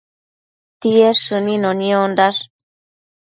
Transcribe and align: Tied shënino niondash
Tied 0.81 1.19
shënino 1.23 1.71
niondash 1.83 2.41